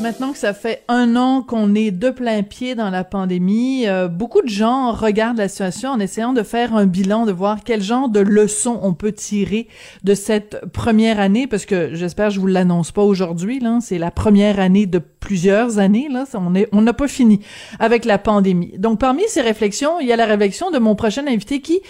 [0.00, 4.06] Maintenant que ça fait un an qu'on est de plein pied dans la pandémie, euh,
[4.06, 7.82] beaucoup de gens regardent la situation en essayant de faire un bilan, de voir quel
[7.82, 9.66] genre de leçons on peut tirer
[10.04, 14.12] de cette première année, parce que j'espère je vous l'annonce pas aujourd'hui, là, c'est la
[14.12, 17.40] première année de plusieurs années, là, on est, on n'a pas fini
[17.80, 18.74] avec la pandémie.
[18.78, 21.80] Donc parmi ces réflexions, il y a la réflexion de mon prochain invité qui,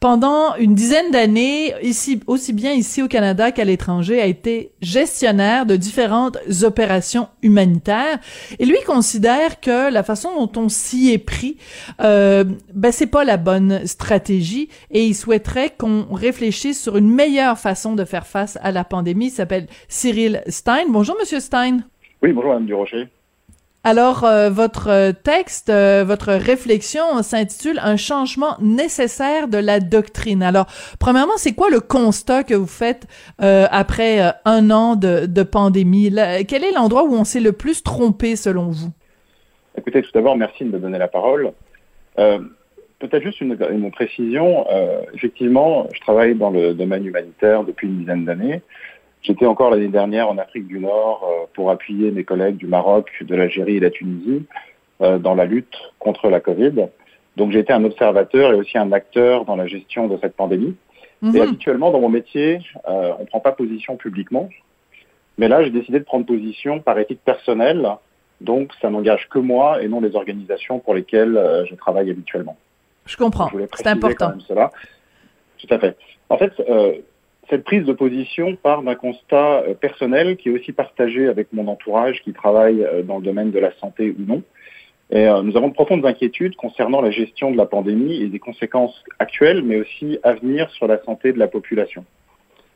[0.00, 5.66] pendant une dizaine d'années, ici, aussi bien ici au Canada qu'à l'étranger, a été gestionnaire
[5.66, 7.28] de différentes opérations
[8.58, 11.56] et lui considère que la façon dont on s'y est pris,
[12.00, 14.68] euh, ben c'est pas la bonne stratégie.
[14.90, 19.26] Et il souhaiterait qu'on réfléchisse sur une meilleure façon de faire face à la pandémie.
[19.26, 20.86] Il s'appelle Cyril Stein.
[20.88, 21.78] Bonjour, Monsieur Stein.
[22.22, 23.08] Oui, bonjour, Madame Durocher.
[23.84, 30.42] Alors, euh, votre euh, texte, euh, votre réflexion s'intitule Un changement nécessaire de la doctrine.
[30.42, 30.66] Alors,
[30.98, 33.06] premièrement, c'est quoi le constat que vous faites
[33.38, 36.12] après un an de, pandémie?
[36.48, 38.90] quel est l'endroit où on s'est le plus trompé selon vous?
[39.76, 41.52] Écoutez, tout d'abord, merci de me donner la parole.
[42.16, 44.66] Peut-être juste une précision.
[45.14, 48.60] effectivement, je travaille dans le domaine humanitaire depuis une dizaine d'années.
[49.28, 53.10] J'étais encore l'année dernière en Afrique du Nord euh, pour appuyer mes collègues du Maroc,
[53.20, 54.46] de l'Algérie et de la Tunisie
[55.02, 56.86] euh, dans la lutte contre la Covid.
[57.36, 60.74] Donc j'ai été un observateur et aussi un acteur dans la gestion de cette pandémie.
[61.22, 61.40] Et mhm.
[61.42, 64.48] habituellement, dans mon métier, euh, on ne prend pas position publiquement.
[65.36, 67.86] Mais là, j'ai décidé de prendre position par éthique personnelle.
[68.40, 72.56] Donc, ça n'engage que moi et non les organisations pour lesquelles je travaille habituellement.
[73.04, 73.50] Je comprends.
[73.74, 74.32] C'est important.
[74.46, 74.70] cela.
[75.58, 75.96] Tout à fait.
[76.30, 76.52] En fait,
[77.50, 81.66] cette prise de position part d'un constat euh, personnel qui est aussi partagé avec mon
[81.68, 84.42] entourage qui travaille euh, dans le domaine de la santé ou non.
[85.10, 88.38] Et euh, nous avons de profondes inquiétudes concernant la gestion de la pandémie et des
[88.38, 92.04] conséquences actuelles, mais aussi à venir sur la santé de la population.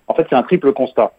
[0.06, 1.12] En fait, c'est un triple constat.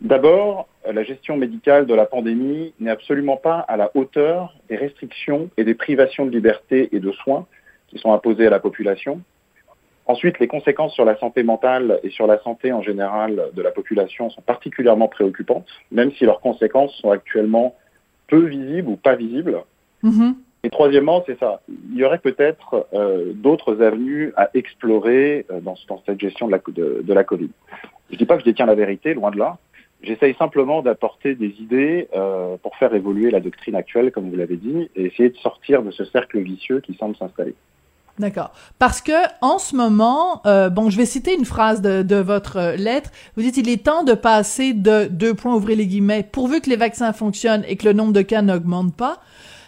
[0.00, 5.50] D'abord, la gestion médicale de la pandémie n'est absolument pas à la hauteur des restrictions
[5.56, 7.46] et des privations de liberté et de soins
[7.88, 9.20] qui sont imposées à la population.
[10.06, 13.70] Ensuite, les conséquences sur la santé mentale et sur la santé en général de la
[13.70, 17.76] population sont particulièrement préoccupantes, même si leurs conséquences sont actuellement
[18.26, 19.62] peu visibles ou pas visibles.
[20.02, 20.34] Mm-hmm.
[20.62, 21.62] Et troisièmement, c'est ça.
[21.68, 26.60] Il y aurait peut-être euh, d'autres avenues à explorer euh, dans, cette gestion de la,
[26.68, 27.50] de, la Covid.
[28.08, 29.58] Je ne dis pas que je détiens la vérité, loin de là.
[30.02, 34.56] J'essaye simplement d'apporter des idées euh, pour faire évoluer la doctrine actuelle, comme vous l'avez
[34.56, 37.54] dit, et essayer de sortir de ce cercle vicieux qui semble s'installer.
[38.20, 38.52] D'accord.
[38.78, 42.58] Parce que en ce moment, euh, bon, je vais citer une phrase de, de, votre
[42.58, 43.10] euh, lettre.
[43.34, 46.68] Vous dites, il est temps de passer de deux points, ouvrez les guillemets, pourvu que
[46.68, 49.20] les vaccins fonctionnent et que le nombre de cas n'augmente pas,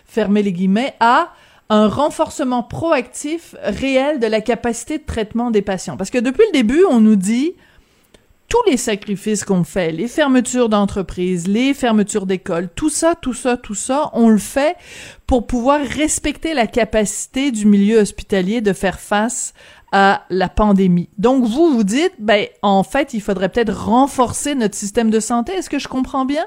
[0.04, 1.30] fermez les guillemets, à
[1.70, 5.96] un renforcement proactif réel de la capacité de traitement des patients.
[5.96, 7.54] Parce que depuis le début, on nous dit,
[8.52, 13.56] tous les sacrifices qu'on fait, les fermetures d'entreprises, les fermetures d'écoles, tout ça, tout ça,
[13.56, 14.76] tout ça, on le fait
[15.26, 19.54] pour pouvoir respecter la capacité du milieu hospitalier de faire face
[19.91, 21.08] à la pandémie.
[21.16, 25.54] Donc vous vous dites, ben en fait, il faudrait peut-être renforcer notre système de santé.
[25.54, 26.44] Est-ce que je comprends bien?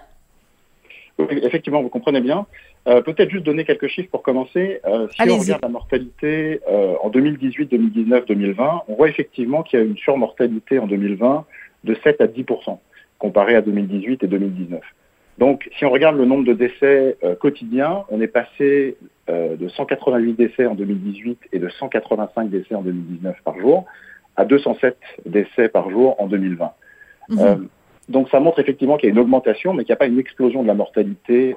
[1.17, 2.45] Oui, effectivement, vous comprenez bien.
[2.87, 4.79] Euh, peut-être juste donner quelques chiffres pour commencer.
[4.85, 9.79] Euh, si on regarde la mortalité euh, en 2018, 2019, 2020, on voit effectivement qu'il
[9.79, 11.45] y a une surmortalité en 2020
[11.85, 12.77] de 7 à 10%
[13.17, 14.81] comparé à 2018 et 2019.
[15.37, 18.97] Donc, si on regarde le nombre de décès euh, quotidiens, on est passé
[19.29, 23.85] euh, de 188 décès en 2018 et de 185 décès en 2019 par jour
[24.37, 26.71] à 207 décès par jour en 2020.
[27.29, 27.39] Mhm.
[27.39, 27.55] Euh,
[28.07, 30.19] donc, ça montre effectivement qu'il y a une augmentation, mais qu'il n'y a pas une
[30.19, 31.55] explosion de la mortalité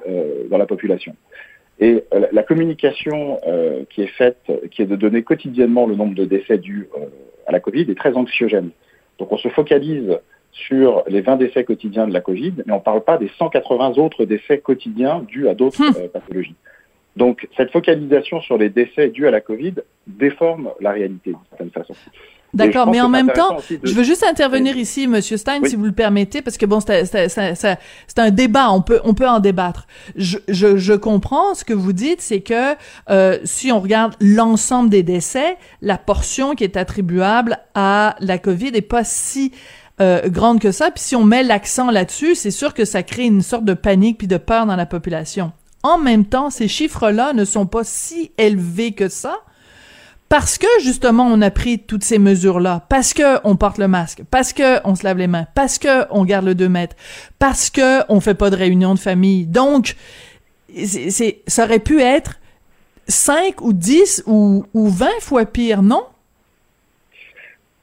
[0.51, 1.15] dans la population.
[1.79, 3.39] Et la communication
[3.91, 6.89] qui est faite, qui est de donner quotidiennement le nombre de décès dus
[7.47, 8.71] à la Covid, est très anxiogène.
[9.19, 10.19] Donc on se focalise
[10.53, 13.93] sur les 20 décès quotidiens de la Covid, mais on ne parle pas des 180
[13.99, 15.95] autres décès quotidiens dus à d'autres hmm.
[15.97, 16.57] euh, pathologies.
[17.19, 19.75] Donc cette focalisation sur les décès dus à la Covid
[20.07, 21.95] déforme la réalité d'une certaine façon.
[22.55, 25.93] D'accord, mais en même temps, je veux juste intervenir ici, Monsieur Stein, si vous le
[25.93, 29.87] permettez, parce que bon, c'est un débat, on peut on peut en débattre.
[30.17, 32.75] Je, je, je comprends ce que vous dites, c'est que
[33.11, 38.69] euh, si on regarde l'ensemble des décès, la portion qui est attribuable à la COVID
[38.69, 39.53] est pas si
[40.01, 40.91] euh, grande que ça.
[40.91, 44.19] Puis si on met l'accent là-dessus, c'est sûr que ça crée une sorte de panique
[44.19, 45.53] puis de peur dans la population.
[45.83, 49.41] En même temps, ces chiffres-là ne sont pas si élevés que ça
[50.29, 54.23] parce que justement on a pris toutes ces mesures-là, parce que on porte le masque,
[54.31, 56.97] parce que on se lave les mains, parce que on garde le 2 mètres,
[57.39, 59.47] parce que on fait pas de réunion de famille.
[59.47, 59.97] Donc,
[60.85, 62.39] c'est, ça aurait pu être
[63.07, 66.05] 5 ou 10 ou, ou 20 fois pire, non?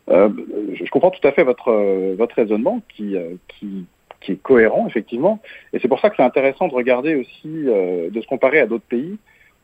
[0.09, 0.29] Euh,
[0.71, 3.85] je comprends tout à fait votre, votre raisonnement qui, euh, qui,
[4.21, 5.39] qui est cohérent, effectivement.
[5.73, 8.65] Et c'est pour ça que c'est intéressant de regarder aussi, euh, de se comparer à
[8.65, 9.17] d'autres pays.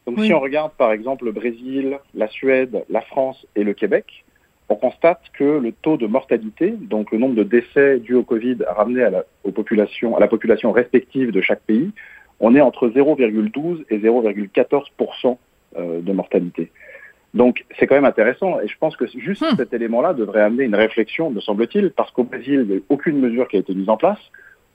[0.08, 4.26] Donc si on regarde par exemple le Brésil, la Suède, la France et le Québec,
[4.68, 8.58] on constate que le taux de mortalité, donc le nombre de décès dus au Covid
[8.68, 11.92] ramené à la, aux populations, à la population respective de chaque pays,
[12.40, 15.38] on est entre 0,12 et 0,14%
[15.78, 16.72] euh, de mortalité.
[17.34, 19.56] Donc c'est quand même intéressant et je pense que juste hmm.
[19.56, 22.84] cet élément-là devrait amener une réflexion, me semble-t-il, parce qu'au Brésil, il n'y a eu
[22.90, 24.20] aucune mesure qui a été mise en place.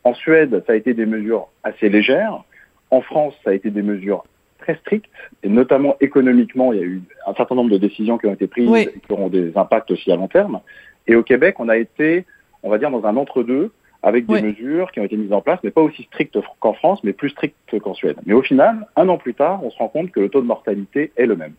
[0.05, 2.45] En Suède, ça a été des mesures assez légères.
[2.91, 4.25] En France, ça a été des mesures
[4.59, 5.11] très strictes,
[5.43, 8.47] et notamment économiquement, il y a eu un certain nombre de décisions qui ont été
[8.47, 10.61] prises et qui auront des impacts aussi à long terme.
[11.07, 12.25] Et au Québec, on a été,
[12.63, 13.71] on va dire, dans un entre-deux,
[14.03, 17.03] avec des mesures qui ont été mises en place, mais pas aussi strictes qu'en France,
[17.03, 18.17] mais plus strictes qu'en Suède.
[18.25, 20.47] Mais au final, un an plus tard, on se rend compte que le taux de
[20.47, 21.55] mortalité est le même.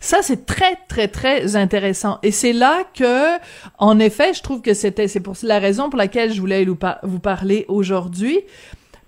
[0.00, 2.18] Ça, c'est très, très, très intéressant.
[2.22, 3.38] Et c'est là que,
[3.78, 7.18] en effet, je trouve que c'était, c'est pour la raison pour laquelle je voulais vous
[7.20, 8.40] parler aujourd'hui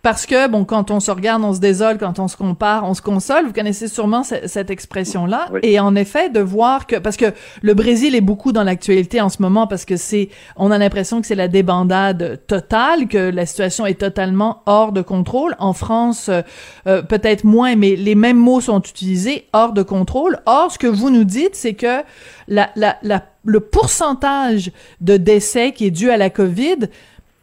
[0.03, 2.93] parce que bon quand on se regarde on se désole quand on se compare on
[2.95, 3.47] se console.
[3.47, 7.33] Vous connaissez sûrement cette expression là et en effet de voir que parce que
[7.63, 11.21] le Brésil est beaucoup dans l'actualité en ce moment parce que c'est on a l'impression
[11.21, 15.55] que c'est la débandade totale que la situation est totalement hors de contrôle.
[15.61, 16.43] En France euh,
[16.89, 20.41] euh, peut-être moins mais les mêmes mots sont utilisés hors de contrôle.
[20.47, 22.03] Or ce que vous nous dites c'est que
[22.49, 26.89] la, la, la le pourcentage de décès qui est dû à la Covid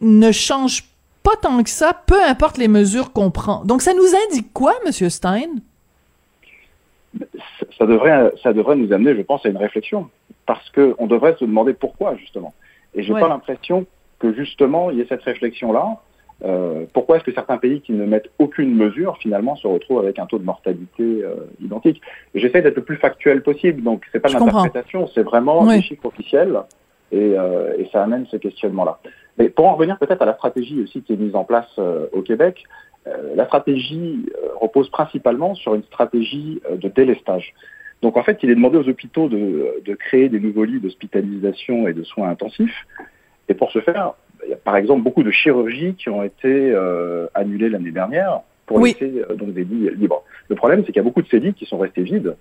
[0.01, 0.88] ne change
[1.23, 3.63] pas tant que ça, peu importe les mesures qu'on prend.
[3.65, 5.49] Donc, ça nous indique quoi, Monsieur Stein?
[7.77, 10.09] Ça devrait, ça devrait nous amener, je pense, à une réflexion.
[10.45, 12.53] Parce qu'on devrait se demander pourquoi, justement.
[12.95, 13.85] Et j'ai n'ai pas l'impression
[14.19, 15.97] que, justement, il y ait cette réflexion-là.
[16.45, 20.19] Euh, pourquoi est-ce que certains pays qui ne mettent aucune mesure, finalement, se retrouvent avec
[20.19, 22.01] un taux de mortalité euh, identique?
[22.33, 23.83] J'essaie d'être le plus factuel possible.
[23.83, 26.61] Donc, c'est pas l'interprétation, c'est vraiment des chiffres officiels.
[27.11, 28.99] Et, euh, et ça amène ce questionnement-là.
[29.39, 32.07] Mais pour en revenir peut-être à la stratégie aussi qui est mise en place euh,
[32.11, 32.65] au Québec,
[33.07, 37.53] euh, la stratégie euh, repose principalement sur une stratégie de délestage.
[38.01, 41.87] Donc en fait, il est demandé aux hôpitaux de, de créer des nouveaux lits d'hospitalisation
[41.87, 42.85] et de soins intensifs.
[43.47, 44.13] Et pour ce faire,
[44.43, 46.73] il y a par exemple beaucoup de chirurgies qui ont été
[47.33, 50.23] annulées l'année dernière pour laisser donc des lits libres.
[50.47, 52.35] Le problème, c'est qu'il y a beaucoup de ces lits qui sont restés vides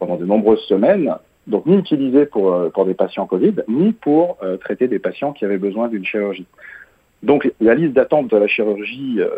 [0.00, 1.14] pendant de nombreuses semaines
[1.48, 5.32] donc ni utilisé pour, euh, pour des patients Covid, ni pour euh, traiter des patients
[5.32, 6.46] qui avaient besoin d'une chirurgie.
[7.22, 9.28] Donc la liste d'attente de la chirurgie euh,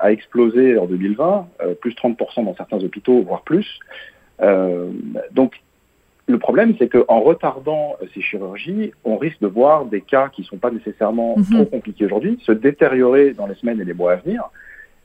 [0.00, 1.48] a explosé en 2020,
[1.80, 3.78] plus 30% dans certains hôpitaux, voire plus.
[5.32, 5.60] donc
[6.28, 10.46] le problème, c'est qu'en retardant ces chirurgies, on risque de voir des cas qui ne
[10.46, 11.54] sont pas nécessairement mm-hmm.
[11.54, 14.50] trop compliqués aujourd'hui se détériorer dans les semaines et les mois à venir,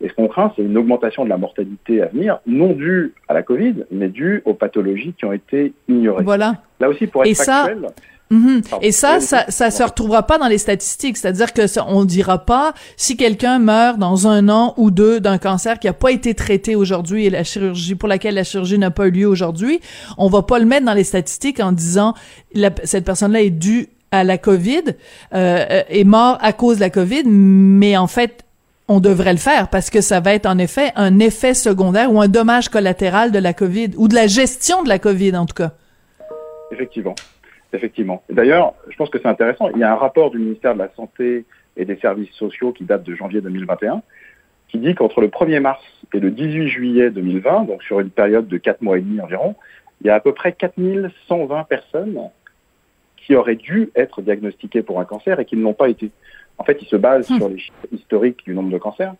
[0.02, 3.34] et ce qu'on craint, c'est une augmentation de la mortalité à venir, non due à
[3.34, 6.24] la Covid, mais due aux pathologies qui ont été ignorées.
[6.24, 6.56] Voilà.
[6.80, 7.88] Là aussi, pour être et factuel,
[8.32, 8.62] mhm.
[8.82, 11.18] Et ça, ça, ça se retrouvera pas dans les statistiques.
[11.18, 15.38] C'est-à-dire que ça, on dira pas si quelqu'un meurt dans un an ou deux d'un
[15.38, 18.92] cancer qui a pas été traité aujourd'hui et la chirurgie pour laquelle la chirurgie n'a
[18.92, 19.82] pas eu lieu aujourd'hui,
[20.18, 22.16] on va pas le mettre dans les statistiques en disant
[22.84, 24.96] cette personne-là est due à la COVID,
[25.34, 28.44] euh, est mort à cause de la COVID, mais en fait
[28.92, 32.22] on devrait le faire parce que ça va être en effet un effet secondaire ou
[32.22, 35.56] un dommage collatéral de la COVID ou de la gestion de la COVID en tout
[35.56, 35.72] cas.
[36.72, 37.16] Effectivement.
[37.74, 38.22] Effectivement.
[38.30, 39.70] D'ailleurs, je pense que c'est intéressant.
[39.70, 41.46] Il y a un rapport du ministère de la Santé
[41.78, 44.02] et des Services sociaux qui date de janvier 2021
[44.68, 45.84] qui dit qu'entre le 1er mars
[46.14, 49.56] et le 18 juillet 2020, donc sur une période de 4 mois et demi environ,
[50.02, 52.18] il y a à peu près 4120 personnes
[53.32, 56.12] qui auraient dû être diagnostiquées pour un cancer et qui ne l'ont pas été.
[56.58, 57.38] En fait, il se base hmm.
[57.38, 59.14] sur les chiffres historiques du nombre de cancers.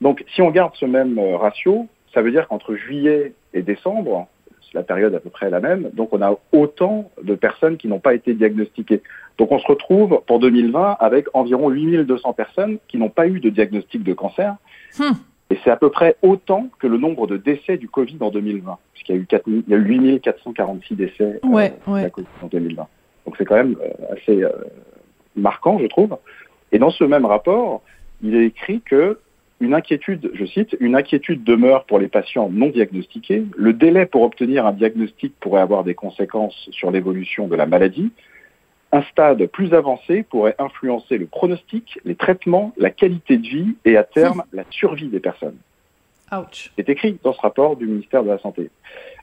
[0.00, 4.28] Donc, si on garde ce même euh, ratio, ça veut dire qu'entre juillet et décembre,
[4.74, 7.98] la période à peu près la même, donc on a autant de personnes qui n'ont
[7.98, 9.02] pas été diagnostiquées.
[9.38, 13.50] Donc on se retrouve pour 2020 avec environ 8200 personnes qui n'ont pas eu de
[13.50, 14.54] diagnostic de cancer.
[15.00, 15.14] Hmm.
[15.50, 18.78] Et c'est à peu près autant que le nombre de décès du Covid en 2020,
[18.92, 21.68] puisqu'il y a eu, 4 il y a eu 8446 décès euh,
[22.40, 22.86] en 2020.
[23.38, 23.76] C'est quand même
[24.10, 24.42] assez
[25.36, 26.18] marquant, je trouve.
[26.72, 27.82] Et dans ce même rapport,
[28.22, 29.18] il est écrit que
[29.60, 33.44] une inquiétude, je cite, une inquiétude demeure pour les patients non diagnostiqués.
[33.56, 38.12] Le délai pour obtenir un diagnostic pourrait avoir des conséquences sur l'évolution de la maladie.
[38.92, 43.96] Un stade plus avancé pourrait influencer le pronostic, les traitements, la qualité de vie et
[43.96, 45.56] à terme la survie des personnes.
[46.76, 48.70] C'est écrit dans ce rapport du ministère de la Santé.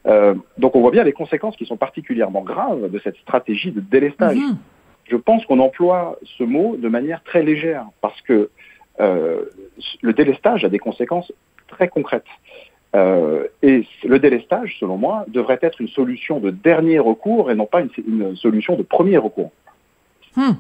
[0.08, 3.80] Euh, donc on voit bien les conséquences qui sont particulièrement graves de cette stratégie de
[3.80, 4.38] délestage.
[4.38, 4.58] Mhm.
[5.06, 8.50] Je pense qu'on emploie ce mot de manière très légère parce que
[9.00, 9.44] euh,
[10.02, 11.32] le délestage a des conséquences
[11.68, 12.24] très concrètes.
[12.96, 17.66] Euh, et le délestage, selon moi, devrait être une solution de dernier recours et non
[17.66, 19.52] pas une, solution de premier recours.
[20.36, 20.54] Hmm.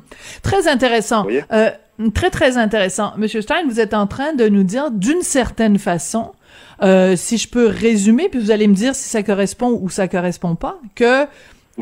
[0.44, 1.26] Très intéressant.
[1.52, 1.70] Euh,
[2.14, 3.14] très, très intéressant.
[3.18, 6.34] Monsieur Stein, vous êtes en train de nous dire d'une certaine façon,
[6.82, 10.08] euh, si je peux résumer, puis vous allez me dire si ça correspond ou ça
[10.08, 11.26] correspond pas, que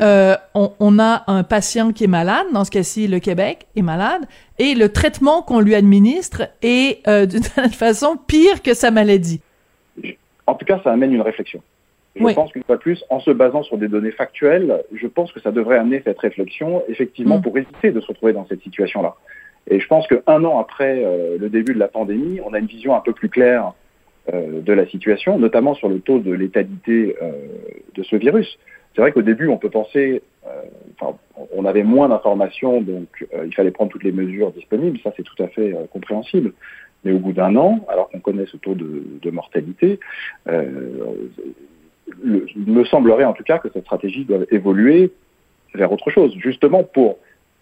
[0.00, 3.82] euh, on, on, a un patient qui est malade, dans ce cas-ci le Québec est
[3.82, 4.22] malade,
[4.58, 9.40] et le traitement qu'on lui administre est euh, d'une certaine façon pire que sa maladie.
[10.46, 11.60] En tout cas, ça amène une réflexion.
[12.16, 15.32] Je pense qu'une fois de plus, en se basant sur des données factuelles, je pense
[15.32, 17.42] que ça devrait amener cette réflexion, effectivement, mm.
[17.42, 19.16] pour éviter de se retrouver dans cette situation-là.
[19.68, 22.66] Et je pense qu'un an après euh, le début de la pandémie, on a une
[22.66, 23.72] vision un peu plus claire
[24.32, 27.32] de la situation, notamment sur le taux de létalité euh,
[27.94, 28.58] de ce virus.
[28.94, 30.22] C'est vrai qu'au début, on peut penser,
[30.98, 31.16] enfin,
[31.52, 35.42] on avait moins d'informations, donc il fallait prendre toutes les mesures disponibles, ça c'est tout
[35.42, 36.52] à fait compréhensible.
[37.02, 39.98] Mais au bout d'un an, alors qu'on connaît ce taux de, de mortalité,
[40.46, 45.10] il me semblerait en tout cas que cette stratégie doit évoluer
[45.74, 47.18] vers autre chose, justement pour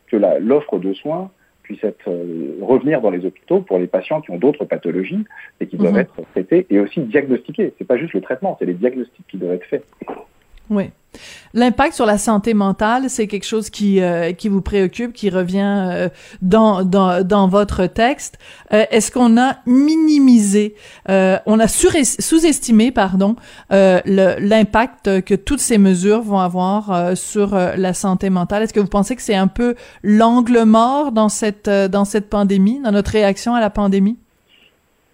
[0.09, 1.31] que l'offre de soins
[1.73, 5.25] puisse être, euh, revenir dans les hôpitaux pour les patients qui ont d'autres pathologies
[5.61, 6.01] et qui doivent mhm.
[6.01, 7.73] être traités et aussi diagnostiqués.
[7.79, 9.85] C'est pas juste le traitement, c'est les diagnostics qui doivent être faits.
[10.71, 10.91] Oui.
[11.55, 15.61] L'impact sur la santé mentale, c'est quelque chose qui euh, qui vous préoccupe, qui revient
[15.61, 16.09] euh,
[16.41, 18.39] dans, dans dans votre texte.
[18.73, 20.75] Euh, est-ce qu'on a minimisé,
[21.09, 23.37] on a sous-estimé, pardon,
[23.71, 28.63] l'impact que toutes ces mesures vont avoir sur la santé mentale?
[28.63, 32.81] Est-ce que vous pensez que c'est un peu l'angle mort dans cette dans cette pandémie,
[32.81, 34.17] dans notre réaction à la pandémie?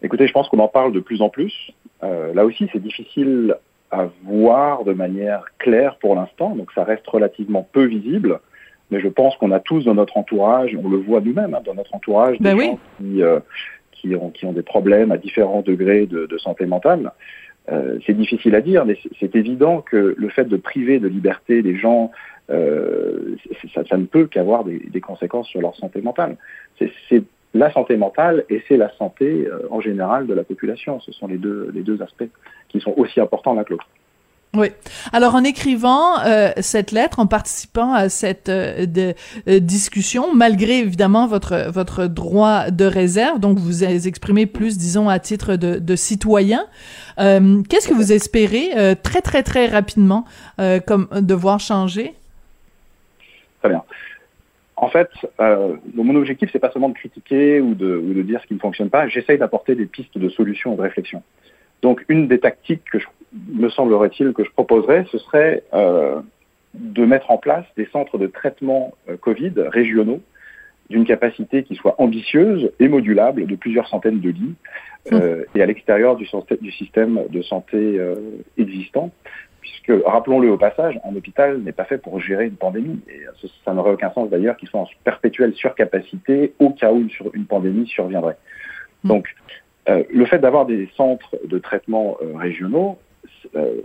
[0.02, 1.72] Écoutez, je pense qu'on en parle de plus en plus.
[2.02, 3.56] là aussi, c'est difficile
[3.90, 8.40] à voir de manière claire pour l'instant, donc ça reste relativement peu visible.
[8.90, 11.74] Mais je pense qu'on a tous dans notre entourage, on le voit nous-mêmes hein, dans
[11.74, 13.40] notre entourage, ben des gens qui, euh,
[13.92, 17.12] qui, ont, qui ont des problèmes à différents degrés de, de santé mentale.
[17.70, 21.60] Euh, c'est difficile à dire, mais c'est évident que le fait de priver de liberté
[21.60, 22.10] des gens,
[22.50, 23.36] euh,
[23.74, 26.38] ça, ça, ne peut qu'avoir des, des, conséquences sur leur santé mentale.
[26.78, 27.22] C'est
[27.58, 31.00] la santé mentale et c'est la santé euh, en général de la population.
[31.00, 32.30] Ce sont les deux, les deux aspects
[32.68, 33.86] qui sont aussi importants l'un que l'autre.
[34.56, 34.68] Oui.
[35.12, 38.86] Alors en écrivant euh, cette lettre, en participant à cette euh,
[39.46, 45.56] discussion, malgré évidemment votre votre droit de réserve, donc vous exprimez plus, disons, à titre
[45.56, 46.64] de, citoyen,
[47.18, 50.24] qu'est-ce que vous espérez très très très rapidement
[50.86, 52.14] comme devoir changer?
[54.88, 58.40] En fait, euh, mon objectif, c'est pas seulement de critiquer ou de, ou de dire
[58.40, 59.06] ce qui ne fonctionne pas.
[59.06, 61.22] J'essaye d'apporter des pistes de solutions et de réflexion.
[61.82, 63.06] Donc, une des tactiques que je,
[63.52, 66.22] me semblerait-il que je proposerais, ce serait euh,
[66.72, 70.22] de mettre en place des centres de traitement euh, Covid régionaux
[70.88, 74.54] d'une capacité qui soit ambitieuse et modulable de plusieurs centaines de lits
[75.12, 76.26] euh, et à l'extérieur du,
[76.62, 78.00] du, système de santé
[78.56, 79.12] existant
[79.68, 83.00] puisque, rappelons-le au passage, un hôpital n'est pas fait pour gérer une pandémie.
[83.08, 83.20] Et
[83.64, 87.86] ça n'aurait aucun sens d'ailleurs qu'il soit en perpétuelle surcapacité au cas où une, pandémie
[87.86, 88.36] surviendrait.
[89.04, 89.08] Hmm.
[89.08, 89.34] Donc,
[89.88, 92.98] euh, le fait d'avoir des centres de traitement euh, régionaux,
[93.56, 93.80] euh,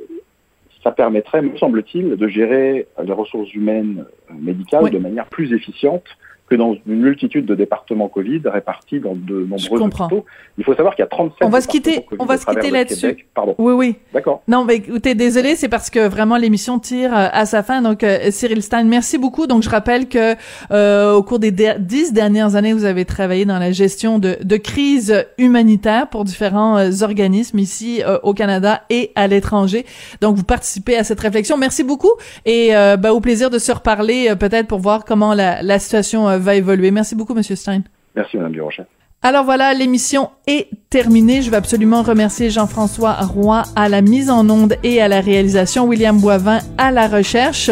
[0.83, 6.03] ça permettrait, me semble-t-il, de gérer les ressources humaines médicales de manière plus efficiente
[6.53, 10.23] que dans une multitude de départements Covid répartis dans de nombreux hôpitaux.
[10.59, 12.69] Il faut savoir qu'il y a 37 On va se quitter, on va se quitter
[12.69, 13.25] là-dessus.
[13.33, 13.55] Pardon.
[13.57, 13.95] Oui, oui.
[14.13, 14.43] D'accord.
[14.47, 17.81] Non, mais écoutez, désolé, c'est parce que vraiment l'émission tire euh, à sa fin.
[17.81, 19.47] Donc, euh, Cyril Stein, merci beaucoup.
[19.47, 20.35] Donc, je rappelle que
[20.71, 24.57] euh, au cours des dix dernières années, vous avez travaillé dans la gestion de, de
[24.57, 29.85] crises humanitaires pour différents organismes ici au Canada et à l'étranger.
[30.21, 31.57] Donc, vous participez à cette réflexion.
[31.57, 32.11] Merci beaucoup
[32.45, 36.55] et ben, au plaisir de se reparler peut-être pour voir comment la, la situation va
[36.55, 36.91] évoluer.
[36.91, 37.81] Merci beaucoup, Monsieur Stein.
[38.15, 38.83] Merci, Madame Durocher.
[39.25, 41.41] Alors voilà, l'émission est terminée.
[41.41, 45.85] Je veux absolument remercier Jean-François Roy à la mise en onde et à la réalisation,
[45.85, 47.71] William Boivin à la recherche.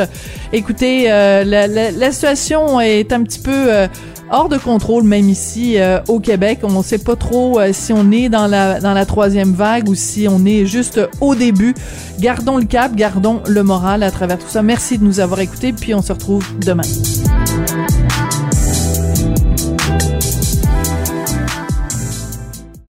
[0.53, 3.87] Écoutez, euh, la, situation est un petit peu euh,
[4.31, 6.59] hors de contrôle, même ici euh, au Québec.
[6.63, 9.95] On ne sait pas trop si on est dans la, dans la troisième vague ou
[9.95, 11.75] si on est juste au début.
[12.21, 14.61] Gardons le cap, gardons le moral à travers tout ça.
[14.61, 16.83] Merci de nous avoir écoutés, puis on se retrouve demain.